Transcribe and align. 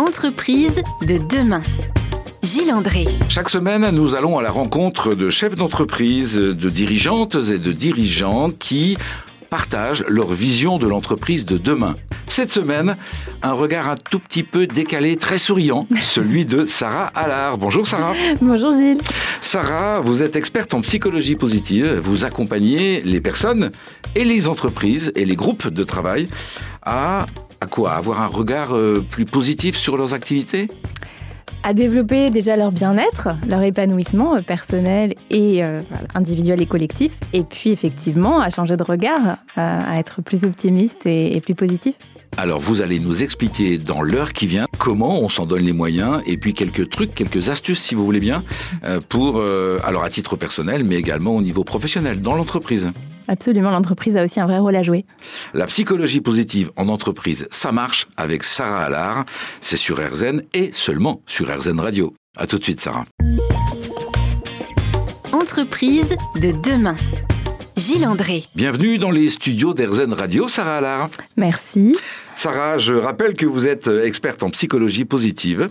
Entreprise 0.00 0.82
de 1.06 1.18
demain. 1.18 1.60
Gilles 2.42 2.72
André. 2.72 3.06
Chaque 3.28 3.50
semaine, 3.50 3.90
nous 3.90 4.16
allons 4.16 4.38
à 4.38 4.42
la 4.42 4.50
rencontre 4.50 5.14
de 5.14 5.28
chefs 5.28 5.56
d'entreprise, 5.56 6.36
de 6.36 6.70
dirigeantes 6.70 7.36
et 7.50 7.58
de 7.58 7.70
dirigeants 7.70 8.50
qui 8.50 8.96
partagent 9.50 10.02
leur 10.08 10.32
vision 10.32 10.78
de 10.78 10.88
l'entreprise 10.88 11.44
de 11.44 11.58
demain. 11.58 11.96
Cette 12.26 12.50
semaine, 12.50 12.96
un 13.42 13.52
regard 13.52 13.90
un 13.90 13.96
tout 13.96 14.20
petit 14.20 14.42
peu 14.42 14.66
décalé, 14.66 15.18
très 15.18 15.36
souriant, 15.36 15.86
celui 16.00 16.46
de 16.46 16.64
Sarah 16.64 17.08
Allard. 17.14 17.58
Bonjour 17.58 17.86
Sarah. 17.86 18.14
Bonjour 18.40 18.72
Gilles. 18.72 19.02
Sarah, 19.42 20.00
vous 20.00 20.22
êtes 20.22 20.34
experte 20.34 20.72
en 20.72 20.80
psychologie 20.80 21.34
positive. 21.34 22.00
Vous 22.02 22.24
accompagnez 22.24 23.02
les 23.02 23.20
personnes 23.20 23.70
et 24.14 24.24
les 24.24 24.48
entreprises 24.48 25.12
et 25.14 25.26
les 25.26 25.36
groupes 25.36 25.68
de 25.68 25.84
travail 25.84 26.26
à, 26.80 27.26
à 27.60 27.66
quoi 27.66 27.92
Avoir 27.92 28.20
un 28.20 28.26
regard 28.26 28.74
euh, 28.74 29.04
plus 29.08 29.24
positif 29.24 29.76
sur 29.76 29.96
leurs 29.96 30.14
activités? 30.14 30.68
À 31.62 31.74
développer 31.74 32.30
déjà 32.30 32.56
leur 32.56 32.72
bien-être, 32.72 33.28
leur 33.46 33.62
épanouissement 33.62 34.34
euh, 34.34 34.38
personnel 34.38 35.14
et 35.28 35.62
euh, 35.62 35.80
individuel 36.14 36.62
et 36.62 36.66
collectif, 36.66 37.12
et 37.34 37.42
puis 37.42 37.70
effectivement 37.70 38.40
à 38.40 38.48
changer 38.48 38.78
de 38.78 38.82
regard, 38.82 39.36
à 39.56 39.98
être 39.98 40.22
plus 40.22 40.44
optimiste 40.44 41.04
et, 41.04 41.36
et 41.36 41.40
plus 41.42 41.54
positif. 41.54 41.94
Alors 42.38 42.60
vous 42.60 42.80
allez 42.80 42.98
nous 42.98 43.22
expliquer 43.22 43.76
dans 43.76 44.00
l'heure 44.00 44.32
qui 44.32 44.46
vient 44.46 44.66
comment 44.78 45.20
on 45.20 45.28
s'en 45.28 45.44
donne 45.44 45.62
les 45.62 45.74
moyens 45.74 46.22
et 46.24 46.38
puis 46.38 46.54
quelques 46.54 46.88
trucs, 46.88 47.14
quelques 47.14 47.50
astuces 47.50 47.80
si 47.80 47.94
vous 47.94 48.04
voulez 48.04 48.20
bien, 48.20 48.42
pour 49.08 49.38
euh, 49.38 49.80
alors 49.84 50.04
à 50.04 50.10
titre 50.10 50.36
personnel 50.36 50.84
mais 50.84 50.94
également 50.94 51.34
au 51.34 51.42
niveau 51.42 51.64
professionnel 51.64 52.22
dans 52.22 52.36
l'entreprise. 52.36 52.90
Absolument, 53.30 53.70
l'entreprise 53.70 54.16
a 54.16 54.24
aussi 54.24 54.40
un 54.40 54.46
vrai 54.46 54.58
rôle 54.58 54.74
à 54.74 54.82
jouer. 54.82 55.04
La 55.54 55.66
psychologie 55.66 56.20
positive 56.20 56.72
en 56.74 56.88
entreprise, 56.88 57.46
ça 57.52 57.70
marche 57.70 58.08
avec 58.16 58.42
Sarah 58.42 58.86
Allard. 58.86 59.24
C'est 59.60 59.76
sur 59.76 59.98
RZN 59.98 60.42
et 60.52 60.72
seulement 60.72 61.22
sur 61.26 61.48
RZN 61.48 61.78
Radio. 61.78 62.12
À 62.36 62.48
tout 62.48 62.58
de 62.58 62.64
suite, 62.64 62.80
Sarah. 62.80 63.04
Entreprise 65.30 66.16
de 66.42 66.50
demain. 66.68 66.96
Gilles 67.76 68.04
André. 68.04 68.42
Bienvenue 68.56 68.98
dans 68.98 69.12
les 69.12 69.30
studios 69.30 69.74
d'RZN 69.74 70.12
Radio, 70.12 70.48
Sarah 70.48 70.78
Allard. 70.78 71.10
Merci. 71.36 71.96
Sarah, 72.34 72.78
je 72.78 72.94
rappelle 72.94 73.34
que 73.34 73.46
vous 73.46 73.68
êtes 73.68 73.86
experte 73.86 74.42
en 74.42 74.50
psychologie 74.50 75.04
positive. 75.04 75.70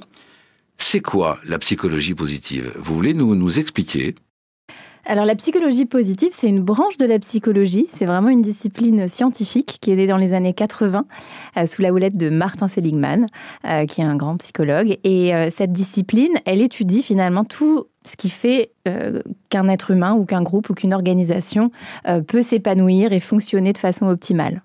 C'est 0.77 1.01
quoi 1.01 1.39
la 1.43 1.59
psychologie 1.59 2.15
positive? 2.15 2.71
Vous 2.77 2.95
voulez 2.95 3.13
nous, 3.13 3.35
nous 3.35 3.59
expliquer? 3.59 4.15
Alors 5.05 5.25
la 5.25 5.35
psychologie 5.35 5.85
positive, 5.85 6.29
c'est 6.33 6.47
une 6.47 6.61
branche 6.61 6.97
de 6.97 7.05
la 7.05 7.19
psychologie. 7.19 7.87
C'est 7.93 8.05
vraiment 8.05 8.29
une 8.29 8.41
discipline 8.41 9.07
scientifique 9.07 9.77
qui 9.81 9.91
est 9.91 9.95
née 9.95 10.07
dans 10.07 10.17
les 10.17 10.33
années 10.33 10.53
80 10.53 11.05
euh, 11.57 11.65
sous 11.65 11.81
la 11.81 11.91
houlette 11.91 12.17
de 12.17 12.29
Martin 12.29 12.67
Seligman, 12.67 13.25
euh, 13.65 13.85
qui 13.85 14.01
est 14.01 14.03
un 14.03 14.15
grand 14.15 14.37
psychologue. 14.37 14.97
Et 15.03 15.33
euh, 15.33 15.49
cette 15.55 15.71
discipline, 15.71 16.33
elle 16.45 16.61
étudie 16.61 17.01
finalement 17.01 17.43
tout 17.43 17.87
ce 18.05 18.15
qui 18.15 18.29
fait 18.29 18.71
qu'un 19.49 19.67
être 19.67 19.91
humain 19.91 20.13
ou 20.13 20.25
qu'un 20.25 20.41
groupe 20.41 20.69
ou 20.71 20.73
qu'une 20.73 20.95
organisation 20.95 21.69
peut 22.27 22.41
s'épanouir 22.41 23.13
et 23.13 23.19
fonctionner 23.19 23.71
de 23.71 23.77
façon 23.77 24.07
optimale. 24.07 24.63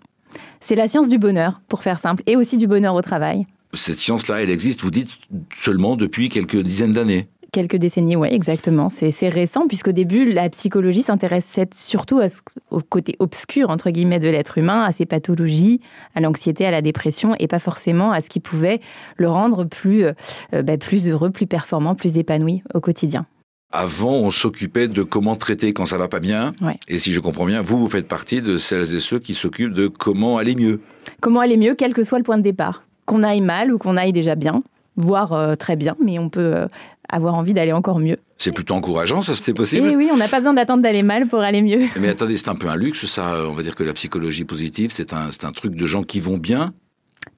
C'est 0.61 0.77
la 0.77 0.89
science 0.89 1.09
du 1.09 1.19
bonheur, 1.19 1.61
pour 1.69 1.83
faire 1.83 1.99
simple, 1.99 2.23
et 2.27 2.37
aussi 2.37 2.57
du 2.57 2.67
bonheur 2.67 2.95
au 2.95 3.03
travail. 3.03 3.43
Cette 3.75 3.99
science-là, 3.99 4.43
elle 4.43 4.51
existe, 4.51 4.81
vous 4.83 4.91
dites, 4.91 5.19
seulement 5.61 5.97
depuis 5.97 6.29
quelques 6.29 6.57
dizaines 6.57 6.93
d'années. 6.93 7.29
Quelques 7.55 7.77
décennies, 7.77 8.17
oui, 8.17 8.27
exactement. 8.33 8.89
C'est 8.91 9.29
récent, 9.29 9.69
puisqu'au 9.69 9.93
début, 9.93 10.33
la 10.33 10.49
psychologie 10.51 11.03
s'intéressait 11.03 11.69
surtout 11.73 12.19
à 12.19 12.29
ce- 12.29 12.41
au 12.73 12.81
côté 12.81 13.15
obscur, 13.21 13.71
entre 13.71 13.91
guillemets, 13.91 14.19
de 14.19 14.29
l'être 14.29 14.59
humain, 14.59 14.83
à 14.83 14.91
ses 14.91 15.07
pathologies, 15.07 15.81
à 16.17 16.21
l'anxiété, 16.21 16.67
à 16.67 16.73
la 16.73 16.83
dépression, 16.83 17.37
et 17.39 17.47
pas 17.47 17.61
forcément 17.61 18.11
à 18.11 18.21
ce 18.21 18.29
qui 18.29 18.41
pouvait 18.41 18.81
le 19.19 19.29
rendre 19.29 19.63
plus, 19.65 20.03
euh, 20.05 20.13
euh, 20.53 20.63
bah, 20.63 20.77
plus 20.79 21.07
heureux, 21.09 21.31
plus 21.31 21.47
performant, 21.47 21.95
plus 21.95 22.19
épanoui 22.19 22.65
au 22.75 22.81
quotidien. 22.81 23.25
Avant, 23.73 24.15
on 24.15 24.31
s'occupait 24.33 24.89
de 24.89 25.05
comment 25.05 25.37
traiter 25.37 25.73
quand 25.73 25.87
ça 25.87 25.97
va 25.97 26.09
pas 26.09 26.19
bien. 26.21 26.51
Ouais. 26.61 26.77
Et 26.89 26.99
si 26.99 27.13
je 27.13 27.21
comprends 27.21 27.47
bien, 27.47 27.63
vous, 27.63 27.79
vous 27.79 27.87
faites 27.89 28.09
partie 28.09 28.43
de 28.43 28.59
celles 28.59 28.95
et 28.97 29.01
ceux 29.01 29.21
qui 29.21 29.35
s'occupent 29.35 29.73
de 29.75 29.87
comment 29.87 30.39
aller 30.39 30.57
mieux. 30.57 30.81
Comment 31.21 31.39
aller 31.41 31.57
mieux, 31.57 31.77
quel 31.77 31.95
que 31.95 32.03
soit 32.03 32.19
le 32.19 32.25
point 32.25 32.37
de 32.39 32.43
départ. 32.43 32.83
Qu'on 33.07 33.23
aille 33.23 33.41
mal 33.41 33.73
ou 33.73 33.79
qu'on 33.79 33.97
aille 33.97 34.13
déjà 34.13 34.35
bien, 34.35 34.63
voire 34.97 35.33
euh, 35.33 35.55
très 35.57 35.77
bien, 35.77 35.97
mais 36.05 36.19
on 36.19 36.29
peut 36.31 36.55
euh, 36.55 36.67
avoir 37.09 37.35
envie 37.35 37.53
d'aller 37.53 37.73
encore 37.73 37.99
mieux. 37.99 38.19
C'est 38.39 38.53
plutôt 38.53 38.75
encourageant, 38.75 39.23
ça 39.23 39.35
c'était 39.35 39.53
Et 39.53 39.55
possible 39.55 39.93
oui, 39.97 40.09
on 40.13 40.17
n'a 40.17 40.29
pas 40.29 40.39
besoin 40.39 40.55
d'attendre 40.55 40.83
d'aller 40.83 41.03
mal 41.03 41.27
pour 41.27 41.41
aller 41.41 41.63
mieux. 41.63 41.83
Mais 42.01 42.09
attendez, 42.09 42.37
c'est 42.37 42.49
un 42.49 42.55
peu 42.55 42.69
un 42.69 42.77
luxe, 42.77 43.07
ça. 43.07 43.45
On 43.49 43.53
va 43.53 43.63
dire 43.63 43.75
que 43.75 43.85
la 43.85 43.93
psychologie 43.93 44.45
positive, 44.45 44.91
c'est 44.93 45.13
un, 45.13 45.31
c'est 45.31 45.45
un 45.45 45.53
truc 45.53 45.75
de 45.75 45.87
gens 45.87 46.03
qui 46.03 46.21
vont 46.21 46.37
bien. 46.37 46.73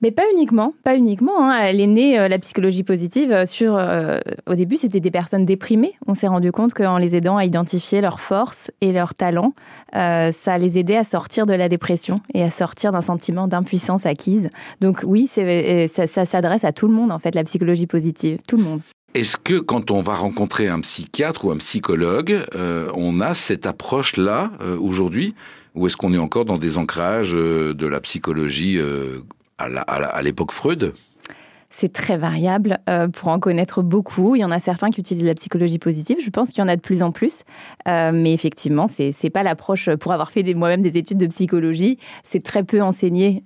Mais 0.03 0.11
pas 0.11 0.25
uniquement, 0.35 0.75
pas 0.83 0.97
uniquement. 0.97 1.49
hein. 1.49 1.61
Elle 1.63 1.81
est 1.81 1.87
née, 1.87 2.19
euh, 2.19 2.27
la 2.27 2.39
psychologie 2.41 2.83
positive, 2.83 3.31
euh, 3.31 3.47
sur... 3.47 3.77
euh, 3.77 4.19
au 4.47 4.55
début, 4.55 4.77
c'était 4.77 4.99
des 4.99 5.13
personnes 5.13 5.47
déprimées. 5.47 5.95
On 6.09 6.15
s'est 6.15 6.27
rendu 6.27 6.51
compte 6.51 6.75
qu'en 6.75 6.99
les 6.99 7.15
aidant 7.15 7.37
à 7.37 7.45
identifier 7.45 8.01
leurs 8.01 8.19
forces 8.19 8.71
et 8.81 8.91
leurs 8.93 9.15
talents, 9.15 9.55
euh, 9.95 10.33
ça 10.33 10.59
les 10.59 10.77
aidait 10.77 10.97
à 10.97 11.05
sortir 11.05 11.47
de 11.47 11.55
la 11.55 11.69
dépression 11.69 12.17
et 12.35 12.43
à 12.43 12.51
sortir 12.51 12.91
d'un 12.91 13.01
sentiment 13.01 13.47
d'impuissance 13.47 14.07
acquise. 14.07 14.49
Donc 14.81 15.03
oui, 15.07 15.31
c'est, 15.33 15.45
euh, 15.45 15.87
ça, 15.87 16.09
ça 16.09 16.27
s'adresse 16.27 16.65
à 16.65 16.73
tout 16.73 16.89
le 16.89 16.93
monde, 16.93 17.13
en 17.13 17.21
fait, 17.21 17.35
la 17.35 17.45
psychologie 17.45 17.87
positive. 17.87 18.39
Tout 18.49 18.57
le 18.57 18.65
monde. 18.65 18.81
Est-ce 19.17 19.39
que 19.39 19.59
quand 19.59 19.91
on 19.91 20.03
va 20.03 20.15
rencontrer 20.15 20.69
un 20.69 20.81
psychiatre 20.81 21.47
ou 21.47 21.51
un 21.51 21.57
psychologue, 21.57 22.39
euh, 22.55 22.93
on 22.95 23.23
a 23.23 23.33
cette 23.33 23.65
approche-là 23.65 24.51
euh, 24.61 24.79
aujourd'hui 24.79 25.35
Ou 25.75 25.87
est-ce 25.87 25.97
qu'on 25.97 26.13
est 26.13 26.19
encore 26.19 26.45
dans 26.45 26.59
des 26.59 26.77
ancrages 26.77 27.35
euh, 27.35 27.73
de 27.73 27.87
la 27.87 28.03
psychologie 28.03 28.79
à 29.57 30.23
l'époque 30.23 30.53
Freud? 30.53 30.93
C'est 31.71 31.95
très 31.95 32.19
variable. 32.19 32.79
pour 33.15 33.29
en 33.29 33.39
connaître 33.39 33.81
beaucoup, 33.81 34.37
il 34.37 34.41
y 34.41 34.45
en 34.45 34.51
a 34.51 34.61
certains 34.61 34.91
qui 34.91 35.01
utilisent 35.01 35.25
la 35.25 35.35
psychologie 35.35 35.79
positive. 35.79 36.19
Je 36.21 36.29
pense 36.29 36.51
qu'il 36.51 36.59
y 36.59 36.63
en 36.63 36.69
a 36.69 36.77
de 36.77 36.83
plus 36.83 37.03
en 37.03 37.11
plus. 37.11 37.43
Mais 37.87 38.35
effectivement, 38.35 38.87
c'est 38.87 39.13
c'est 39.13 39.31
pas 39.31 39.43
l'approche. 39.43 39.89
Pour 39.97 40.13
avoir 40.13 40.31
fait 40.31 40.43
moi-même 40.53 40.83
des 40.83 40.99
études 40.99 41.19
de 41.19 41.27
psychologie, 41.27 41.99
c'est 42.23 42.43
très 42.43 42.65
peu 42.65 42.83
enseigné 42.83 43.43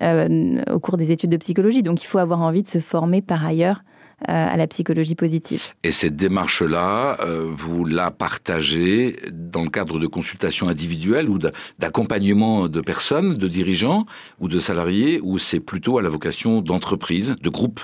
au 0.69 0.81
cours 0.81 0.97
des 0.97 1.13
études 1.13 1.31
de 1.31 1.37
psychologie. 1.37 1.85
Donc, 1.85 2.03
il 2.03 2.07
faut 2.07 2.19
avoir 2.19 2.41
envie 2.41 2.63
de 2.63 2.69
se 2.69 2.79
former 2.79 3.23
par 3.23 3.45
ailleurs 3.45 3.83
à 4.27 4.57
la 4.57 4.67
psychologie 4.67 5.15
positive. 5.15 5.63
Et 5.83 5.93
cette 5.93 6.17
démarche-là, 6.17 7.17
euh, 7.21 7.49
vous 7.51 7.85
la 7.85 8.11
partagez 8.11 9.19
dans 9.33 9.63
le 9.63 9.71
cadre 9.71 9.99
de 9.99 10.07
consultations 10.07 10.69
individuelles 10.69 11.29
ou 11.29 11.39
d'a- 11.39 11.53
d'accompagnement 11.79 12.69
de 12.69 12.81
personnes, 12.81 13.37
de 13.37 13.49
dirigeants 13.49 14.07
ou 14.41 14.49
de 14.49 14.59
salariés, 14.59 15.21
ou 15.23 15.39
c'est 15.39 15.61
plutôt 15.61 15.99
à 15.99 16.03
la 16.03 16.09
vocation 16.09 16.61
d'entreprise, 16.63 17.35
de 17.43 17.49
groupe 17.49 17.81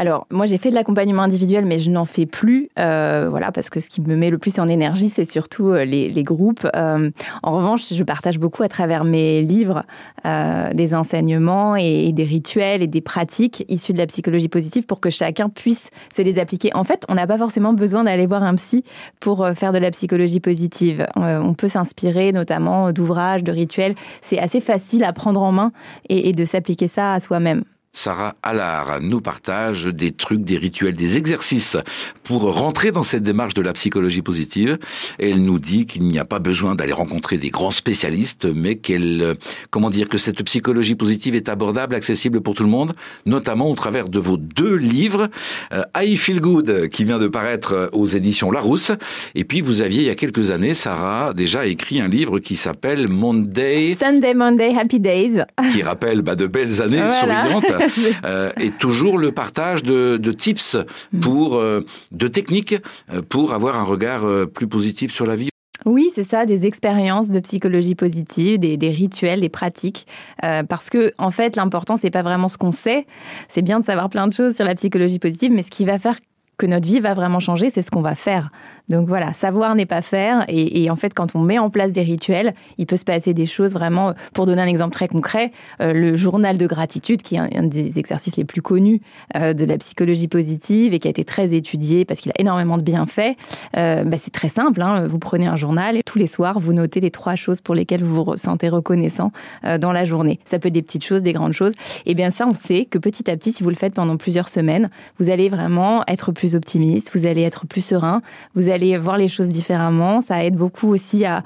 Alors, 0.00 0.28
moi, 0.30 0.46
j'ai 0.46 0.58
fait 0.58 0.70
de 0.70 0.76
l'accompagnement 0.76 1.22
individuel, 1.22 1.66
mais 1.66 1.80
je 1.80 1.90
n'en 1.90 2.04
fais 2.04 2.24
plus. 2.24 2.68
euh, 2.78 3.26
voilà, 3.28 3.50
parce 3.50 3.68
que 3.68 3.80
ce 3.80 3.88
qui 3.88 4.00
me 4.00 4.14
met 4.14 4.30
le 4.30 4.38
plus 4.38 4.60
en 4.60 4.68
énergie, 4.68 5.08
c'est 5.08 5.28
surtout 5.28 5.70
euh, 5.70 5.84
les, 5.84 6.08
les 6.08 6.22
groupes. 6.22 6.68
Euh, 6.76 7.10
en 7.42 7.56
revanche, 7.56 7.92
je 7.92 8.04
partage 8.04 8.38
beaucoup 8.38 8.62
à 8.62 8.68
travers 8.68 9.02
mes 9.02 9.42
livres 9.42 9.82
euh, 10.24 10.72
des 10.72 10.94
enseignements 10.94 11.74
et, 11.74 12.12
des 12.12 12.22
rituels 12.22 12.80
et 12.80 12.86
des 12.86 13.00
pratiques 13.00 13.64
issus 13.68 13.92
de 13.92 13.98
la 13.98 14.06
psychologie 14.06 14.48
positive 14.48 14.86
pour 14.86 15.00
que 15.00 15.10
chacun 15.10 15.48
puisse 15.48 15.90
se 16.14 16.22
les 16.22 16.38
appliquer. 16.38 16.70
En 16.76 16.84
fait, 16.84 17.04
on 17.08 17.16
n'a 17.16 17.26
pas 17.26 17.36
forcément 17.36 17.72
besoin 17.72 18.04
d'aller 18.04 18.26
voir 18.26 18.44
un 18.44 18.54
psy 18.54 18.84
pour 19.18 19.44
euh, 19.44 19.52
faire 19.54 19.72
de 19.72 19.78
la 19.78 19.90
psychologie 19.90 20.38
positive. 20.38 21.08
Euh, 21.16 21.40
on 21.42 21.54
peut 21.54 21.66
s'inspirer 21.66 22.30
notamment 22.30 22.92
d'ouvrages, 22.92 23.42
de 23.42 23.50
rituels. 23.50 23.96
C'est 24.22 24.38
assez 24.38 24.60
facile 24.60 25.02
à 25.02 25.12
prendre 25.12 25.42
en 25.42 25.50
main 25.50 25.72
et, 26.08 26.28
et 26.28 26.32
de 26.32 26.44
s'appliquer 26.44 26.86
ça 26.86 27.14
à 27.14 27.18
soi-même. 27.18 27.64
Sarah 27.98 28.36
Allard 28.44 29.00
nous 29.02 29.20
partage 29.20 29.86
des 29.86 30.12
trucs, 30.12 30.44
des 30.44 30.56
rituels, 30.56 30.94
des 30.94 31.16
exercices 31.16 31.76
pour 32.22 32.42
rentrer 32.42 32.92
dans 32.92 33.02
cette 33.02 33.24
démarche 33.24 33.54
de 33.54 33.60
la 33.62 33.72
psychologie 33.72 34.22
positive. 34.22 34.78
Elle 35.18 35.42
nous 35.42 35.58
dit 35.58 35.84
qu'il 35.84 36.04
n'y 36.04 36.20
a 36.20 36.24
pas 36.24 36.38
besoin 36.38 36.76
d'aller 36.76 36.92
rencontrer 36.92 37.38
des 37.38 37.50
grands 37.50 37.72
spécialistes, 37.72 38.46
mais 38.54 38.76
qu'elle, 38.76 39.20
euh, 39.20 39.34
comment 39.70 39.90
dire, 39.90 40.08
que 40.08 40.16
cette 40.16 40.40
psychologie 40.44 40.94
positive 40.94 41.34
est 41.34 41.48
abordable, 41.48 41.96
accessible 41.96 42.40
pour 42.40 42.54
tout 42.54 42.62
le 42.62 42.68
monde, 42.68 42.92
notamment 43.26 43.68
au 43.68 43.74
travers 43.74 44.08
de 44.08 44.20
vos 44.20 44.36
deux 44.36 44.76
livres, 44.76 45.26
euh, 45.72 45.82
I 45.96 46.16
Feel 46.16 46.40
Good, 46.40 46.88
qui 46.90 47.02
vient 47.02 47.18
de 47.18 47.26
paraître 47.26 47.90
aux 47.92 48.06
éditions 48.06 48.52
Larousse. 48.52 48.92
Et 49.34 49.42
puis 49.42 49.60
vous 49.60 49.80
aviez, 49.82 50.02
il 50.02 50.06
y 50.06 50.10
a 50.10 50.14
quelques 50.14 50.52
années, 50.52 50.74
Sarah, 50.74 51.34
déjà 51.34 51.66
écrit 51.66 52.00
un 52.00 52.08
livre 52.08 52.38
qui 52.38 52.54
s'appelle 52.54 53.08
Monday, 53.10 53.96
Sunday, 53.98 54.34
Monday, 54.34 54.72
Happy 54.78 55.00
Days. 55.00 55.42
qui 55.72 55.82
rappelle 55.82 56.22
bah, 56.22 56.36
de 56.36 56.46
belles 56.46 56.80
années 56.80 56.98
Voilà. 57.22 57.42
souriantes. 57.46 57.87
Euh, 58.24 58.50
et 58.60 58.70
toujours 58.70 59.18
le 59.18 59.32
partage 59.32 59.82
de, 59.82 60.16
de 60.16 60.32
tips 60.32 60.76
pour 61.20 61.56
euh, 61.56 61.84
de 62.10 62.26
techniques 62.26 62.74
euh, 63.12 63.22
pour 63.22 63.52
avoir 63.52 63.78
un 63.78 63.84
regard 63.84 64.24
plus 64.48 64.66
positif 64.66 65.12
sur 65.12 65.26
la 65.26 65.36
vie. 65.36 65.50
Oui, 65.86 66.10
c'est 66.14 66.24
ça, 66.24 66.44
des 66.44 66.66
expériences 66.66 67.30
de 67.30 67.40
psychologie 67.40 67.94
positive, 67.94 68.58
des, 68.58 68.76
des 68.76 68.90
rituels, 68.90 69.40
des 69.40 69.48
pratiques. 69.48 70.06
Euh, 70.44 70.62
parce 70.64 70.90
que, 70.90 71.12
en 71.18 71.30
fait, 71.30 71.56
l'important, 71.56 71.96
c'est 71.96 72.10
pas 72.10 72.22
vraiment 72.22 72.48
ce 72.48 72.58
qu'on 72.58 72.72
sait. 72.72 73.06
C'est 73.48 73.62
bien 73.62 73.78
de 73.80 73.84
savoir 73.84 74.10
plein 74.10 74.26
de 74.26 74.32
choses 74.32 74.56
sur 74.56 74.64
la 74.64 74.74
psychologie 74.74 75.18
positive, 75.18 75.52
mais 75.52 75.62
ce 75.62 75.70
qui 75.70 75.84
va 75.84 75.98
faire 75.98 76.18
que 76.58 76.66
notre 76.66 76.86
vie 76.86 77.00
va 77.00 77.14
vraiment 77.14 77.40
changer, 77.40 77.70
c'est 77.70 77.82
ce 77.82 77.90
qu'on 77.90 78.02
va 78.02 78.16
faire. 78.16 78.50
Donc 78.88 79.06
voilà, 79.06 79.32
savoir 79.32 79.74
n'est 79.74 79.86
pas 79.86 80.02
faire. 80.02 80.44
Et, 80.48 80.90
en 80.90 80.96
fait, 80.96 81.12
quand 81.12 81.34
on 81.34 81.40
met 81.40 81.58
en 81.58 81.70
place 81.70 81.92
des 81.92 82.02
rituels, 82.02 82.54
il 82.78 82.86
peut 82.86 82.96
se 82.96 83.04
passer 83.04 83.34
des 83.34 83.46
choses 83.46 83.72
vraiment. 83.72 84.14
Pour 84.32 84.46
donner 84.46 84.62
un 84.62 84.66
exemple 84.66 84.92
très 84.92 85.08
concret, 85.08 85.52
euh, 85.80 85.92
le 85.92 86.16
journal 86.16 86.56
de 86.56 86.66
gratitude, 86.66 87.22
qui 87.22 87.36
est 87.36 87.38
un, 87.38 87.64
des 87.64 87.98
exercices 87.98 88.36
les 88.36 88.44
plus 88.44 88.62
connus 88.62 89.00
euh, 89.36 89.52
de 89.52 89.64
la 89.64 89.76
psychologie 89.76 90.28
positive 90.28 90.94
et 90.94 90.98
qui 90.98 91.08
a 91.08 91.10
été 91.10 91.24
très 91.24 91.54
étudié 91.54 92.04
parce 92.04 92.20
qu'il 92.20 92.32
a 92.32 92.40
énormément 92.40 92.78
de 92.78 92.82
bienfaits, 92.82 93.36
euh, 93.76 94.04
bah, 94.04 94.16
c'est 94.18 94.32
très 94.32 94.48
simple. 94.48 94.80
Hein. 94.80 95.06
vous 95.06 95.18
prenez 95.18 95.46
un 95.46 95.56
journal 95.56 95.96
et 95.96 96.02
tous 96.02 96.18
les 96.18 96.26
soirs, 96.26 96.58
vous 96.58 96.72
notez 96.72 97.00
les 97.00 97.10
trois 97.10 97.34
choses 97.34 97.60
pour 97.60 97.74
lesquelles 97.74 98.02
vous 98.02 98.24
vous 98.24 98.36
sentez 98.36 98.68
reconnaissant 98.68 99.32
dans 99.80 99.92
la 99.92 100.04
journée. 100.04 100.40
Ça 100.44 100.58
peut 100.58 100.68
être 100.68 100.74
des 100.74 100.82
petites 100.82 101.04
choses, 101.04 101.22
des 101.22 101.32
grandes 101.32 101.52
choses. 101.52 101.72
Et 102.06 102.14
bien 102.14 102.30
ça, 102.30 102.46
on 102.46 102.54
sait 102.54 102.86
que 102.86 102.98
petit 102.98 103.30
à 103.30 103.36
petit, 103.36 103.52
si 103.52 103.62
vous 103.62 103.70
le 103.70 103.76
faites 103.76 103.94
pendant 103.94 104.16
plusieurs 104.16 104.48
semaines, 104.48 104.90
vous 105.18 105.30
allez 105.30 105.48
vraiment 105.48 106.02
être 106.08 106.32
plus 106.32 106.47
optimiste, 106.54 107.10
vous 107.14 107.26
allez 107.26 107.42
être 107.42 107.66
plus 107.66 107.80
serein, 107.80 108.22
vous 108.54 108.68
allez 108.68 108.96
voir 108.98 109.18
les 109.18 109.28
choses 109.28 109.48
différemment. 109.48 110.20
Ça 110.20 110.44
aide 110.44 110.56
beaucoup 110.56 110.88
aussi 110.88 111.24
à, 111.24 111.42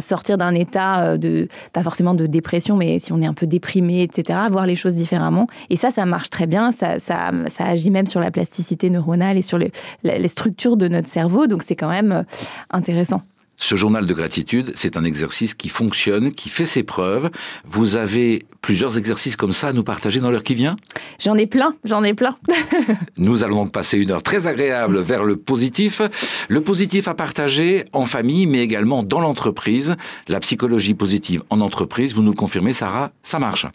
sortir 0.00 0.38
d'un 0.38 0.54
état 0.54 1.02
euh, 1.02 1.16
de, 1.16 1.48
pas 1.72 1.82
forcément 1.82 2.14
de 2.14 2.26
dépression, 2.26 2.76
mais 2.76 2.98
si 2.98 3.12
on 3.12 3.20
est 3.20 3.26
un 3.26 3.34
peu 3.34 3.46
déprimé, 3.46 4.02
etc., 4.02 4.38
voir 4.50 4.66
les 4.66 4.76
choses 4.76 4.94
différemment. 4.94 5.46
Et 5.70 5.76
ça, 5.76 5.90
ça 5.90 6.06
marche 6.06 6.30
très 6.30 6.46
bien. 6.46 6.72
Ça, 6.72 6.98
ça, 6.98 7.30
agit 7.58 7.90
même 7.90 8.06
sur 8.06 8.20
la 8.20 8.30
plasticité 8.30 8.90
neuronale 8.90 9.36
et 9.36 9.42
sur 9.42 9.58
les, 9.58 9.72
les 10.02 10.28
structures 10.28 10.76
de 10.76 10.88
notre 10.88 11.08
cerveau. 11.08 11.46
Donc 11.46 11.62
c'est 11.62 11.76
quand 11.76 11.90
même 11.90 12.12
euh, 12.12 12.22
intéressant. 12.70 13.22
Ce 13.60 13.74
journal 13.74 14.06
de 14.06 14.14
gratitude, 14.14 14.72
c'est 14.76 14.96
un 14.96 15.02
exercice 15.02 15.52
qui 15.52 15.68
fonctionne, 15.68 16.30
qui 16.30 16.48
fait 16.48 16.64
ses 16.64 16.84
preuves. 16.84 17.28
Vous 17.66 17.96
avez 17.96 18.44
plusieurs 18.62 18.96
exercices 18.96 19.34
comme 19.34 19.52
ça 19.52 19.68
à 19.68 19.72
nous 19.72 19.82
partager 19.82 20.20
dans 20.20 20.30
l'heure 20.30 20.44
qui 20.44 20.54
vient? 20.54 20.76
J'en 21.18 21.34
ai 21.34 21.46
plein, 21.46 21.74
j'en 21.82 22.04
ai 22.04 22.14
plein. 22.14 22.36
nous 23.18 23.42
allons 23.42 23.64
donc 23.64 23.72
passer 23.72 23.98
une 23.98 24.12
heure 24.12 24.22
très 24.22 24.46
agréable 24.46 25.00
vers 25.00 25.24
le 25.24 25.36
positif. 25.36 26.00
Le 26.48 26.60
positif 26.60 27.08
à 27.08 27.14
partager 27.14 27.84
en 27.92 28.06
famille, 28.06 28.46
mais 28.46 28.60
également 28.60 29.02
dans 29.02 29.20
l'entreprise. 29.20 29.96
La 30.28 30.38
psychologie 30.38 30.94
positive 30.94 31.42
en 31.50 31.60
entreprise, 31.60 32.14
vous 32.14 32.22
nous 32.22 32.30
le 32.30 32.36
confirmez, 32.36 32.72
Sarah, 32.72 33.10
ça 33.22 33.40
marche 33.40 33.66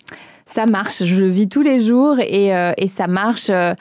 ça 0.45 0.65
marche, 0.65 1.03
je 1.03 1.15
le 1.15 1.29
vis 1.29 1.47
tous 1.47 1.61
les 1.61 1.79
jours 1.79 2.19
et, 2.19 2.53
euh, 2.53 2.73
ça 2.95 3.07
marche, 3.07 3.49
euh, 3.49 3.73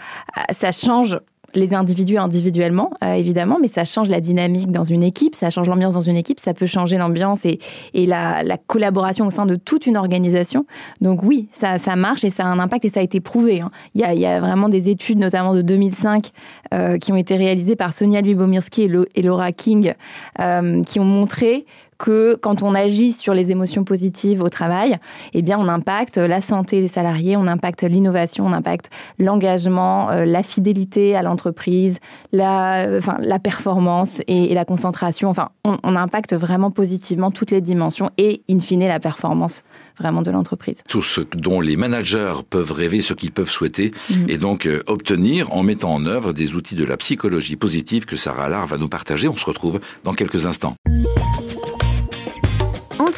ça 0.53 0.71
change 0.71 1.19
les 1.55 1.75
individus 1.75 2.19
individuellement, 2.19 2.91
euh, 3.05 3.15
évidemment, 3.15 3.59
mais 3.61 3.69
ça 3.69 3.85
change 3.85 4.09
la 4.09 4.21
dynamique 4.21 4.71
dans 4.71 4.85
une 4.85 5.03
équipe, 5.03 5.35
ça 5.35 5.51
change 5.51 5.69
l'ambiance 5.69 5.95
dans 5.95 6.01
une 6.01 6.17
équipe, 6.17 6.41
ça 6.41 6.55
peut 6.55 6.67
changer 6.67 6.97
l'ambiance 6.97 7.45
et, 7.45 7.59
et 7.95 8.07
la, 8.07 8.43
collaboration 8.67 9.27
au 9.27 9.31
sein 9.31 9.45
de 9.47 9.57
toute 9.57 9.87
une 9.87 9.97
organisation. 9.97 10.67
Donc 11.01 11.23
oui, 11.23 11.49
ça, 11.53 11.79
ça 11.79 11.97
marche 11.97 12.25
et 12.25 12.31
ça 12.31 12.45
a 12.45 12.47
un 12.47 12.59
impact 12.59 12.85
et 12.85 12.89
ça 12.89 13.01
a 13.01 13.03
été 13.03 13.21
prouvé. 13.21 13.61
Hein. 13.61 13.71
Il, 13.95 14.01
y 14.01 14.05
a, 14.05 14.15
il, 14.15 14.21
y 14.21 14.27
a, 14.27 14.41
vraiment 14.41 14.69
des 14.69 14.89
études, 14.89 15.19
notamment 15.19 15.55
de 15.55 15.63
2005, 15.63 16.31
euh, 16.73 16.99
qui 16.99 17.13
ont 17.13 17.17
été 17.17 17.37
réalisées 17.37 17.77
par 17.77 17.93
Sonia 17.93 18.21
Lubomirski 18.21 18.89
et, 19.15 19.23
Laura 19.23 19.53
King, 19.53 19.95
euh, 20.41 20.83
qui 20.85 21.01
ont 21.01 21.05
montré 21.05 21.67
que 22.03 22.35
quand 22.35 22.65
on 22.65 22.75
agit 22.75 23.13
sur 23.13 23.33
les 23.33 23.53
émotions 23.53 23.85
positives 23.85 24.43
au 24.43 24.49
travail, 24.49 24.99
eh 25.35 25.41
bien, 25.41 25.57
on 25.57 25.69
impacte 25.69 26.19
la 26.19 26.41
santé 26.41 26.81
des 26.81 26.89
salariés, 26.89 27.37
on 27.37 27.47
impacte 27.47 27.85
l'innovation, 27.85 28.45
on 28.45 28.53
impacte 28.53 28.91
l'engagement, 29.21 30.11
euh, 30.11 30.25
la 30.25 30.43
fidélité 30.43 31.15
à 31.15 31.23
l'entreprise, 31.23 32.01
la, 32.33 32.89
enfin, 32.99 33.17
la 33.21 33.39
performance 33.39 34.21
et, 34.27 34.53
la 34.53 34.65
concentration. 34.65 35.31
Enfin, 35.31 35.51
on, 35.65 35.95
impacte 35.95 36.35
vraiment 36.35 36.73
positivement 36.73 37.31
toutes 37.31 37.53
les 37.53 37.61
dimensions 37.61 38.11
et, 38.19 38.43
in 38.51 38.59
fine, 38.59 38.89
la 38.89 38.99
performance 38.99 39.63
vraiment 39.97 40.23
de 40.23 40.33
l'entreprise. 40.33 40.79
Tout 40.89 41.03
ce 41.03 41.21
dont 41.21 41.61
les 41.61 41.77
managers 41.77 42.35
peuvent 42.51 42.73
rêver, 42.73 43.01
ce 43.01 43.15
qu'ils 43.15 43.31
peuvent 43.31 43.51
souhaiter, 43.51 43.93
mm. 44.11 44.29
et 44.29 44.39
donc 44.39 44.67
euh, 44.67 44.83
obtenir 44.89 45.53
en 45.53 45.63
mettant 45.63 45.95
en 45.95 46.05
œuvre 46.07 46.33
des 46.33 46.57
outils 46.57 46.75
de 46.75 46.85
la 46.85 46.97
psychologie 46.97 47.55
positive 47.55 48.07
que 48.07 48.17
Sarah 48.17 48.47
Allard 48.47 48.67
va 48.67 48.79
nous 48.79 48.89
partager. 48.89 49.29
On 49.29 49.37
se 49.37 49.45
retrouve 49.45 49.79
dans 50.03 50.15
quelques 50.15 50.47
instants 50.47 50.75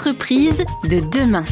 entreprise 0.05 0.63
de 0.91 1.01
demain. 1.01 1.47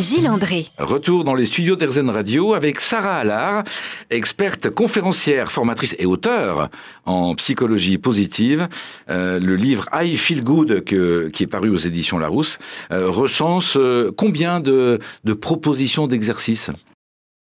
Gilles 0.00 0.28
André. 0.28 0.66
Retour 0.78 1.22
dans 1.22 1.36
les 1.36 1.44
studios 1.44 1.76
d'Erzen 1.76 2.10
Radio 2.10 2.54
avec 2.54 2.80
Sarah 2.80 3.18
Allard, 3.18 3.62
experte 4.10 4.68
conférencière, 4.68 5.52
formatrice 5.52 5.94
et 6.00 6.04
auteur 6.04 6.70
en 7.06 7.36
psychologie 7.36 7.96
positive. 7.96 8.66
Euh, 9.10 9.38
le 9.38 9.54
livre 9.54 9.86
I 9.92 10.16
Feel 10.16 10.42
Good 10.42 10.82
qui 10.82 11.42
est 11.44 11.48
paru 11.48 11.68
aux 11.68 11.76
éditions 11.76 12.18
Larousse 12.18 12.58
euh, 12.90 13.08
recense 13.08 13.76
euh, 13.76 14.10
combien 14.16 14.58
de 14.58 14.98
propositions 15.40 16.08
d'exercices? 16.08 16.72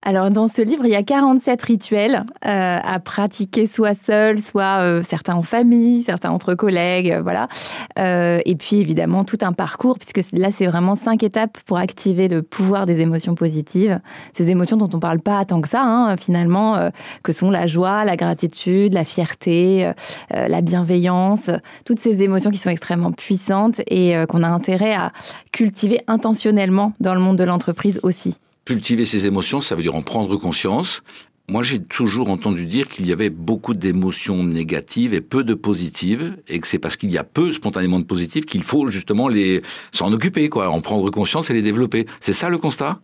Alors 0.07 0.31
dans 0.31 0.47
ce 0.47 0.63
livre, 0.63 0.85
il 0.85 0.93
y 0.93 0.95
a 0.95 1.03
47 1.03 1.61
rituels 1.63 2.25
euh, 2.47 2.79
à 2.81 3.01
pratiquer 3.01 3.67
soit 3.67 3.99
seul, 4.07 4.39
soit 4.39 4.81
euh, 4.81 5.03
certains 5.03 5.35
en 5.35 5.43
famille, 5.43 6.01
certains 6.05 6.31
entre 6.31 6.55
collègues, 6.55 7.11
euh, 7.11 7.23
voilà. 7.23 7.49
et 7.97 8.55
puis 8.55 8.77
évidemment 8.77 9.25
tout 9.25 9.39
un 9.43 9.53
parcours, 9.53 9.99
puisque 9.99 10.21
là 10.33 10.53
c'est 10.53 10.67
vraiment 10.67 10.95
cinq 10.95 11.25
étapes 11.25 11.59
pour 11.67 11.79
activer 11.79 12.29
le 12.29 12.43
pouvoir 12.43 12.87
des 12.87 13.01
émotions 13.01 13.35
positives, 13.35 13.99
ces 14.37 14.49
émotions 14.49 14.77
dont 14.77 14.89
on 14.95 15.01
parle 15.01 15.19
pas 15.19 15.45
tant 15.45 15.61
que 15.61 15.69
ça, 15.69 15.83
hein, 15.83 16.17
finalement, 16.17 16.91
que 17.25 17.33
sont 17.33 17.51
la 17.51 17.67
joie, 17.67 18.05
la 18.05 18.15
gratitude, 18.15 18.93
la 18.93 19.05
fierté, 19.05 19.91
la 20.31 20.61
bienveillance, 20.61 21.51
toutes 21.85 21.99
ces 21.99 22.23
émotions 22.23 22.51
qui 22.53 22.59
sont 22.59 22.71
extrêmement 22.71 23.11
puissantes 23.11 23.81
et 23.89 24.15
qu'on 24.29 24.45
a 24.45 24.49
intérêt 24.49 24.95
à 24.95 25.11
cultiver 25.51 26.01
intentionnellement 26.07 26.93
dans 27.01 27.15
le 27.15 27.21
monde 27.21 27.39
de 27.39 27.45
l'entreprise 27.45 27.99
aussi. 28.05 28.39
Cultiver 28.67 29.05
ses 29.05 29.27
émotions, 29.27 29.61
ça 29.61 29.77
veut 29.77 29.83
dire 29.83 29.95
en 29.95 30.03
prendre 30.03 30.35
conscience. 30.37 31.05
Moi, 31.49 31.63
j'ai 31.63 31.81
toujours 31.81 32.31
entendu 32.31 32.67
dire 32.67 32.89
qu'il 32.89 33.07
y 33.07 33.13
avait 33.13 33.31
beaucoup 33.31 33.75
d'émotions 33.75 34.43
négatives 34.43 35.15
et 35.15 35.21
peu 35.21 35.45
de 35.45 35.55
positives, 35.55 36.37
et 36.49 36.59
que 36.59 36.67
c'est 36.67 36.81
parce 36.81 36.97
qu'il 36.97 37.13
y 37.13 37.19
a 37.19 37.23
peu 37.23 37.53
spontanément 37.53 38.01
de 38.01 38.05
positives 38.05 38.45
qu'il 38.45 38.65
faut 38.65 38.89
justement 38.89 39.29
les 39.29 39.63
s'en 39.93 40.13
occuper, 40.13 40.49
quoi, 40.49 40.71
en 40.71 40.81
prendre 40.81 41.09
conscience 41.11 41.49
et 41.49 41.55
les 41.55 41.63
développer. 41.63 42.07
C'est 42.19 42.33
ça 42.33 42.49
le 42.49 42.59
constat? 42.59 42.99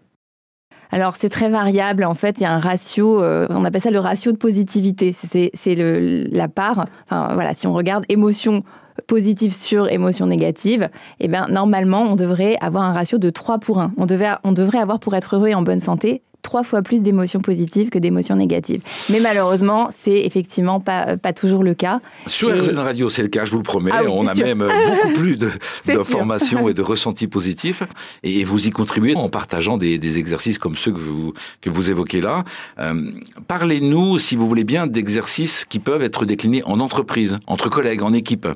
Alors 0.91 1.15
c'est 1.17 1.29
très 1.29 1.49
variable. 1.49 2.03
En 2.03 2.17
fait, 2.17 2.39
il 2.39 2.43
y 2.43 2.47
a 2.47 2.53
un 2.53 2.59
ratio, 2.59 3.23
euh, 3.23 3.47
on 3.49 3.65
appelle 3.65 3.81
ça 3.81 3.93
le 3.93 4.01
ratio 4.01 4.33
de 4.33 4.37
positivité. 4.37 5.15
C'est 5.55 5.75
la 5.77 6.49
part. 6.49 6.87
Enfin 7.07 7.33
voilà, 7.35 7.55
si 7.55 7.69
on 7.69 7.73
regarde 7.73 8.05
émotion 8.09 8.65
positive 9.07 9.55
sur 9.55 9.91
émotion 9.91 10.27
négative, 10.27 10.89
eh 11.21 11.29
bien, 11.29 11.47
normalement, 11.49 12.03
on 12.03 12.17
devrait 12.17 12.57
avoir 12.61 12.85
un 12.85 12.93
ratio 12.93 13.19
de 13.19 13.31
3 13.31 13.59
pour 13.59 13.81
1. 13.81 13.93
On, 13.97 14.07
devait, 14.07 14.31
on 14.45 14.53
devrait 14.53 14.79
avoir, 14.79 14.99
pour 14.99 15.15
être 15.15 15.37
heureux 15.37 15.49
et 15.49 15.55
en 15.55 15.63
bonne 15.63 15.81
santé, 15.81 16.23
trois 16.43 16.65
fois 16.65 16.83
plus 16.83 17.01
d'émotions 17.01 17.41
positives 17.41 17.89
que 17.89 17.99
d'émotions 17.99 18.37
négatives. 18.37 18.83
Mais 19.09 19.21
malheureusement, 19.21 19.91
c'est 19.97 20.21
effectivement 20.21 20.81
pas, 20.81 21.17
pas 21.17 21.33
toujours 21.33 21.63
le 21.63 21.75
cas. 21.75 22.01
Sur 22.27 22.51
RZN 22.51 22.79
Radio, 22.79 23.09
c'est 23.09 23.23
le 23.23 23.29
cas, 23.29 23.45
je 23.45 23.53
vous 23.53 23.59
le 23.59 23.63
promets. 23.63 23.93
Ah 23.95 24.03
on 24.09 24.27
a 24.27 24.35
même 24.35 24.63
euh, 24.63 24.71
beaucoup 24.91 25.13
plus 25.13 25.39
d'informations 25.87 26.69
et 26.69 26.75
de 26.75 26.83
ressentis 26.93 27.29
positifs. 27.29 27.83
Et 28.23 28.45
vous 28.45 28.67
y 28.67 28.71
contribuez 28.71 29.15
en 29.15 29.29
partageant 29.29 29.79
des, 29.79 29.99
des 29.99 30.19
exercices 30.19 30.59
comme 30.59 30.77
ceux 30.77 30.93
que 30.93 30.99
vous, 30.99 31.33
que 31.61 31.71
vous 31.71 31.91
évoquez 31.91 32.21
là. 32.21 32.45
Euh, 32.79 33.13
parlez-nous, 33.47 34.19
si 34.19 34.37
vous 34.37 34.49
voulez 34.49 34.65
bien, 34.65 34.87
d'exercices 34.87 35.65
qui 35.65 35.79
peuvent 35.79 36.03
être 36.03 36.27
déclinés 36.27 36.63
en 36.65 36.81
entreprise, 36.81 37.39
entre 37.47 37.71
collègues, 37.71 38.03
en 38.03 38.13
équipe. 38.13 38.49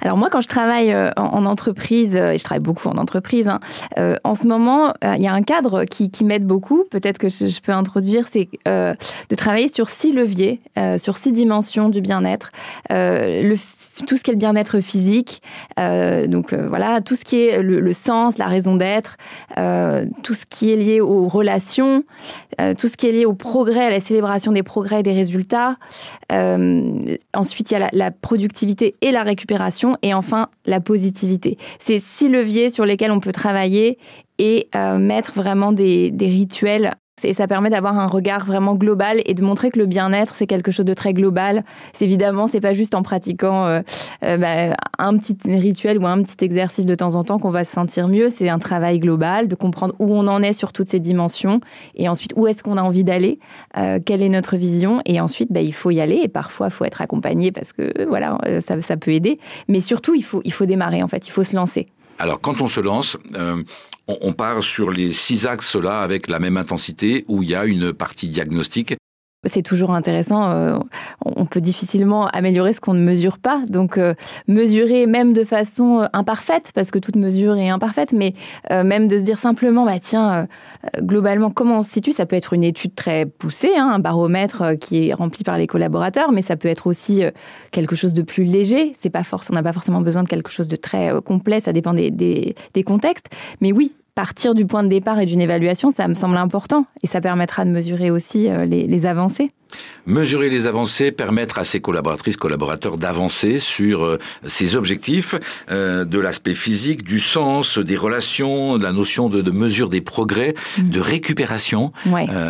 Alors 0.00 0.16
moi, 0.16 0.30
quand 0.30 0.40
je 0.40 0.48
travaille 0.48 0.92
euh, 0.92 1.10
en, 1.16 1.44
entreprise, 1.46 2.14
euh, 2.14 2.32
et 2.32 2.38
je 2.38 2.44
travaille 2.44 2.62
beaucoup 2.62 2.88
en 2.88 2.96
entreprise, 2.96 3.48
hein, 3.48 3.60
euh, 3.98 4.16
en 4.24 4.34
ce 4.34 4.46
moment, 4.46 4.92
il 5.02 5.22
y 5.22 5.26
a 5.26 5.32
un 5.32 5.42
cadre 5.42 5.84
qui, 5.84 6.10
m'aide 6.24 6.46
beaucoup, 6.46 6.84
peut-être 6.90 7.18
que 7.18 7.28
je, 7.28 7.60
peux 7.60 7.72
introduire, 7.72 8.26
c'est 8.30 8.48
de 8.66 9.34
travailler 9.34 9.68
sur 9.68 9.88
six 9.88 10.12
leviers, 10.12 10.60
sur 10.98 11.16
six 11.16 11.32
dimensions 11.32 11.88
du 11.88 12.00
bien-être. 12.00 12.52
Tout 14.06 14.16
ce 14.16 14.22
qui 14.22 14.30
est 14.30 14.34
le 14.34 14.38
bien-être 14.38 14.80
physique, 14.80 15.42
euh, 15.78 16.26
donc 16.26 16.52
euh, 16.52 16.68
voilà, 16.68 17.00
tout 17.00 17.16
ce 17.16 17.24
qui 17.24 17.42
est 17.42 17.62
le, 17.62 17.92
sens, 17.92 18.38
la 18.38 18.46
raison 18.46 18.76
d'être, 18.76 19.16
euh, 19.58 20.06
tout 20.22 20.34
ce 20.34 20.46
qui 20.48 20.72
est 20.72 20.76
lié 20.76 21.00
aux 21.00 21.28
relations, 21.28 22.04
tout 22.78 22.88
ce 22.88 22.96
qui 22.96 23.06
est 23.06 23.12
lié 23.12 23.24
au 23.24 23.32
progrès, 23.32 23.86
à 23.86 23.90
la 23.90 24.00
célébration 24.00 24.52
des 24.52 24.62
progrès 24.62 25.00
et 25.00 25.02
des 25.02 25.12
résultats. 25.12 25.76
ensuite, 26.30 27.70
il 27.70 27.74
y 27.74 27.76
a 27.76 27.78
la, 27.78 27.88
la, 27.92 28.10
productivité 28.10 28.96
et 29.00 29.12
la 29.12 29.22
récupération, 29.22 29.96
et 30.02 30.12
enfin 30.12 30.48
la 30.66 30.80
positivité. 30.80 31.56
C'est 31.78 32.00
six 32.00 32.28
leviers 32.28 32.70
sur 32.70 32.84
lesquels 32.84 33.12
on 33.12 33.20
peut 33.20 33.32
travailler 33.32 33.98
et 34.38 34.68
mettre 34.98 35.32
vraiment 35.32 35.72
des, 35.72 36.10
des 36.10 36.26
rituels 36.26 36.94
et 37.24 37.34
ça 37.34 37.46
permet 37.46 37.70
d'avoir 37.70 37.98
un 37.98 38.06
regard 38.06 38.44
vraiment 38.44 38.74
global 38.74 39.22
et 39.24 39.34
de 39.34 39.42
montrer 39.42 39.70
que 39.70 39.78
le 39.78 39.86
bien-être, 39.86 40.34
c'est 40.34 40.46
quelque 40.46 40.70
chose 40.70 40.86
de 40.86 40.94
très 40.94 41.12
global. 41.12 41.64
C'est 41.92 42.04
évidemment, 42.04 42.46
c'est 42.46 42.60
pas 42.60 42.72
juste 42.72 42.94
en 42.94 43.02
pratiquant 43.02 43.66
euh, 43.66 43.80
euh, 44.24 44.36
bah, 44.36 44.76
un 44.98 45.16
petit 45.16 45.36
rituel 45.44 45.98
ou 45.98 46.06
un 46.06 46.22
petit 46.22 46.44
exercice 46.44 46.84
de 46.84 46.94
temps 46.94 47.14
en 47.14 47.24
temps 47.24 47.38
qu'on 47.38 47.50
va 47.50 47.64
se 47.64 47.72
sentir 47.72 48.08
mieux. 48.08 48.30
C'est 48.30 48.48
un 48.48 48.58
travail 48.58 48.98
global 48.98 49.48
de 49.48 49.54
comprendre 49.54 49.94
où 49.98 50.14
on 50.14 50.26
en 50.26 50.42
est 50.42 50.52
sur 50.52 50.72
toutes 50.72 50.90
ces 50.90 51.00
dimensions 51.00 51.60
et 51.94 52.08
ensuite 52.08 52.32
où 52.36 52.46
est-ce 52.46 52.62
qu'on 52.62 52.76
a 52.76 52.82
envie 52.82 53.04
d'aller, 53.04 53.38
euh, 53.76 53.98
quelle 54.04 54.22
est 54.22 54.28
notre 54.28 54.56
vision 54.56 55.00
et 55.04 55.20
ensuite 55.20 55.52
bah, 55.52 55.60
il 55.60 55.74
faut 55.74 55.90
y 55.90 56.00
aller 56.00 56.20
et 56.22 56.28
parfois 56.28 56.68
il 56.68 56.72
faut 56.72 56.84
être 56.84 57.00
accompagné 57.00 57.52
parce 57.52 57.72
que 57.72 58.06
voilà, 58.06 58.38
ça, 58.66 58.80
ça 58.80 58.96
peut 58.96 59.12
aider. 59.12 59.38
Mais 59.68 59.80
surtout, 59.80 60.14
il 60.14 60.24
faut, 60.24 60.40
il 60.44 60.52
faut 60.52 60.66
démarrer 60.66 61.02
en 61.02 61.08
fait, 61.08 61.26
il 61.26 61.30
faut 61.30 61.44
se 61.44 61.56
lancer. 61.56 61.86
Alors, 62.20 62.38
quand 62.38 62.60
on 62.60 62.68
se 62.68 62.80
lance, 62.80 63.16
euh, 63.34 63.62
on, 64.06 64.34
part 64.34 64.62
sur 64.62 64.90
les 64.90 65.14
six 65.14 65.46
axes 65.46 65.74
là 65.74 66.02
avec 66.02 66.28
la 66.28 66.38
même 66.38 66.58
intensité 66.58 67.24
où 67.28 67.42
il 67.42 67.48
y 67.48 67.54
a 67.54 67.64
une 67.64 67.94
partie 67.94 68.28
diagnostique 68.28 68.94
c'est 69.46 69.62
toujours 69.62 69.92
intéressant. 69.92 70.50
Euh, 70.50 70.78
on 71.24 71.46
peut 71.46 71.62
difficilement 71.62 72.26
améliorer 72.26 72.74
ce 72.74 72.80
qu'on 72.80 72.92
ne 72.92 73.02
mesure 73.02 73.38
pas. 73.38 73.62
Donc, 73.68 73.96
euh, 73.96 74.14
mesurer 74.48 75.06
même 75.06 75.32
de 75.32 75.44
façon 75.44 76.02
euh, 76.02 76.06
imparfaite, 76.12 76.72
parce 76.74 76.90
que 76.90 76.98
toute 76.98 77.16
mesure 77.16 77.56
est 77.56 77.70
imparfaite, 77.70 78.12
mais 78.12 78.34
même 78.70 79.08
de 79.08 79.16
se 79.18 79.22
dire 79.22 79.38
simplement, 79.38 79.84
bah 79.84 79.98
tiens, 80.00 80.46
globalement, 80.98 81.50
comment 81.50 81.78
on 81.78 81.82
se 81.82 81.90
situe 81.90 82.12
Ça 82.12 82.26
peut 82.26 82.36
être 82.36 82.52
une 82.52 82.64
étude 82.64 82.94
très 82.94 83.26
poussée, 83.26 83.70
hein, 83.76 83.90
un 83.94 83.98
baromètre 83.98 84.78
qui 84.78 85.08
est 85.08 85.14
rempli 85.14 85.44
par 85.44 85.58
les 85.58 85.66
collaborateurs, 85.66 86.32
mais 86.32 86.42
ça 86.42 86.56
peut 86.56 86.68
être 86.68 86.86
aussi 86.86 87.22
quelque 87.70 87.96
chose 87.96 88.14
de 88.14 88.22
plus 88.22 88.44
léger. 88.44 88.94
C'est 89.00 89.10
pas 89.10 89.24
force, 89.24 89.48
on 89.50 89.54
n'a 89.54 89.62
pas 89.62 89.72
forcément 89.72 90.00
besoin 90.00 90.22
de 90.22 90.28
quelque 90.28 90.50
chose 90.50 90.68
de 90.68 90.76
très 90.76 91.12
complet. 91.24 91.60
Ça 91.60 91.72
dépend 91.72 91.94
des, 91.94 92.10
des 92.10 92.82
contextes. 92.82 93.28
Mais 93.60 93.72
oui, 93.72 93.92
partir 94.14 94.54
du 94.54 94.66
point 94.66 94.82
de 94.82 94.88
départ 94.88 95.20
et 95.20 95.26
d'une 95.26 95.40
évaluation, 95.40 95.90
ça 95.90 96.08
me 96.08 96.14
semble 96.14 96.36
important 96.36 96.86
et 97.02 97.06
ça 97.06 97.20
permettra 97.20 97.64
de 97.64 97.70
mesurer 97.70 98.10
aussi 98.10 98.48
euh, 98.48 98.64
les, 98.64 99.06
avancées. 99.06 99.50
Mesurer 100.06 100.48
les 100.48 100.66
avancées, 100.66 101.12
permettre 101.12 101.58
à 101.58 101.64
ses 101.64 101.80
collaboratrices, 101.80 102.36
collaborateurs 102.36 102.98
d'avancer 102.98 103.58
sur 103.58 104.04
euh, 104.04 104.18
ces 104.46 104.76
objectifs, 104.76 105.34
euh, 105.70 106.04
de 106.04 106.18
l'aspect 106.18 106.54
physique, 106.54 107.02
du 107.04 107.20
sens, 107.20 107.78
des 107.78 107.96
relations, 107.96 108.78
de 108.78 108.82
la 108.82 108.92
notion 108.92 109.28
de, 109.28 109.50
mesure 109.50 109.88
des 109.88 110.00
progrès, 110.00 110.54
mm. 110.78 110.90
de 110.90 111.00
récupération. 111.00 111.92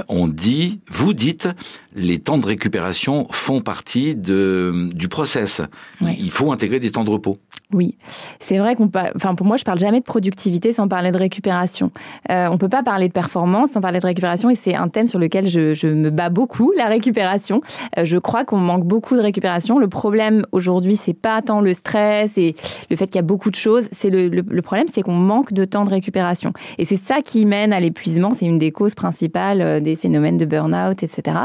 on 0.09 0.29
dit, 0.29 0.81
vous 0.89 1.13
dites, 1.13 1.49
les 1.95 2.19
temps 2.19 2.39
de 2.39 2.47
récupération 2.47 3.27
font 3.31 3.61
partie 3.61 4.15
de, 4.15 4.89
du 4.95 5.09
process. 5.09 5.61
Il 6.01 6.31
faut 6.31 6.53
intégrer 6.53 6.81
des 6.81 6.91
temps 6.91 7.05
de 7.05 7.11
repos. 7.11 7.39
Oui, 7.73 7.97
c'est 8.41 8.59
vrai 8.59 8.75
qu'on 8.75 8.91
enfin 9.15 9.37
pour 9.37 9.47
moi 9.47 9.57
je 9.57 9.63
parle 9.63 9.79
jamais 9.79 10.01
de 10.01 10.05
productivité 10.05 10.73
sans 10.73 10.89
parler 10.89 11.13
de 11.13 11.17
récupération. 11.17 11.93
Euh, 12.29 12.49
on 12.51 12.59
peut 12.59 12.69
pas 12.69 12.83
parler 12.83 13.07
de 13.07 13.13
performance 13.13 13.71
sans 13.71 13.81
parler 13.81 14.01
de 14.01 14.07
récupération 14.07 14.51
et 14.51 14.57
c'est 14.57 14.75
un 14.75 14.89
thème 14.89 15.07
sur 15.07 15.21
lequel 15.21 15.47
je, 15.47 15.75
je 15.75 15.87
me 15.87 16.11
bats 16.11 16.31
beaucoup, 16.31 16.73
la 16.77 16.87
récupération. 16.87 17.61
Euh, 17.97 18.05
je 18.05 18.19
crois 18.19 18.45
qu'on 18.45 18.57
manque 18.57 18.85
beaucoup 18.85 19.15
de 19.15 19.21
récupération. 19.21 19.79
Le 19.79 19.87
problème 19.87 20.47
aujourd'hui 20.51 20.97
c'est 20.97 21.15
pas 21.15 21.43
tant 21.43 21.61
le 21.61 21.73
stress 21.73 22.37
et 22.39 22.57
le 22.91 22.97
fait 22.97 23.07
qu'il 23.07 23.17
y 23.17 23.21
a 23.21 23.23
beaucoup 23.23 23.51
de 23.51 23.57
choses, 23.57 23.89
c'est 23.93 24.11
le, 24.11 24.27
le, 24.27 24.63
problème 24.63 24.87
c'est 24.93 25.03
qu'on 25.03 25.15
manque 25.15 25.53
de 25.53 25.65
temps 25.65 25.85
de 25.85 25.91
récupération 25.91 26.53
et 26.79 26.85
c'est 26.85 26.97
ça 26.97 27.23
qui 27.23 27.47
mène 27.47 27.73
à 27.73 27.79
l'épuisement. 27.79 28.31
C'est 28.31 28.47
une 28.47 28.59
des 28.59 28.73
causes 28.73 28.97
principales 28.97 29.63
euh, 29.63 29.79
des 29.79 29.95
phénomènes 29.95 30.39
de 30.39 30.45
burn-out, 30.45 31.05
etc. 31.05 31.37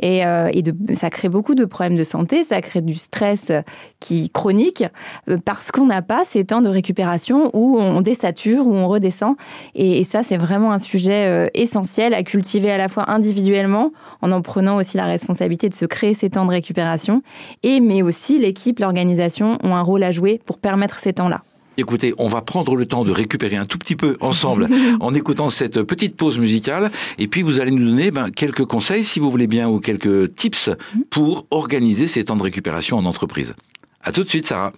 Et, 0.00 0.24
euh, 0.24 0.48
et 0.54 0.62
de, 0.62 0.74
ça 0.94 1.10
crée 1.10 1.28
beaucoup 1.28 1.54
de 1.54 1.66
problèmes 1.66 1.98
de 1.98 2.04
santé, 2.04 2.44
ça 2.44 2.62
crée 2.62 2.80
du 2.80 2.94
stress 2.94 3.52
qui 4.00 4.30
chronique 4.30 4.84
parce 5.44 5.65
parce 5.66 5.80
qu'on 5.80 5.86
n'a 5.86 6.00
pas 6.00 6.24
ces 6.24 6.44
temps 6.44 6.62
de 6.62 6.68
récupération 6.68 7.50
où 7.52 7.76
on 7.80 8.00
désature, 8.00 8.68
où 8.68 8.72
on 8.72 8.86
redescend. 8.86 9.34
Et, 9.74 10.04
ça, 10.04 10.22
c'est 10.22 10.36
vraiment 10.36 10.70
un 10.70 10.78
sujet 10.78 11.26
euh, 11.26 11.48
essentiel 11.54 12.14
à 12.14 12.22
cultiver 12.22 12.70
à 12.70 12.78
la 12.78 12.88
fois 12.88 13.10
individuellement, 13.10 13.90
en 14.22 14.30
en 14.30 14.42
prenant 14.42 14.76
aussi 14.76 14.96
la 14.96 15.06
responsabilité 15.06 15.68
de 15.68 15.74
se 15.74 15.84
créer 15.84 16.14
ces 16.14 16.30
temps 16.30 16.46
de 16.46 16.52
récupération, 16.52 17.20
et 17.64 17.80
mais 17.80 18.02
aussi 18.02 18.38
l'équipe, 18.38 18.78
l'organisation 18.78 19.58
ont 19.64 19.74
un 19.74 19.80
rôle 19.82 20.04
à 20.04 20.12
jouer 20.12 20.40
pour 20.46 20.58
permettre 20.58 21.00
ces 21.00 21.14
temps-là. 21.14 21.42
Écoutez, 21.78 22.14
on 22.16 22.28
va 22.28 22.42
prendre 22.42 22.76
le 22.76 22.86
temps 22.86 23.02
de 23.02 23.10
récupérer 23.10 23.56
un 23.56 23.64
tout 23.64 23.78
petit 23.78 23.96
peu 23.96 24.16
ensemble 24.20 24.68
en 25.00 25.14
écoutant 25.14 25.48
cette 25.48 25.82
petite 25.82 26.14
pause 26.14 26.38
musicale. 26.38 26.92
Et 27.18 27.26
puis, 27.26 27.42
vous 27.42 27.58
allez 27.58 27.72
nous 27.72 27.84
donner 27.84 28.12
ben, 28.12 28.30
quelques 28.30 28.66
conseils, 28.66 29.02
si 29.02 29.18
vous 29.18 29.32
voulez 29.32 29.48
bien, 29.48 29.68
ou 29.68 29.80
quelques 29.80 30.32
tips 30.36 30.70
pour 31.10 31.44
organiser 31.50 32.06
ces 32.06 32.26
temps 32.26 32.36
de 32.36 32.44
récupération 32.44 32.98
en 32.98 33.04
entreprise. 33.04 33.56
À 34.06 34.12
tout 34.12 34.22
de 34.22 34.28
suite, 34.28 34.46
Sarah. 34.46 34.72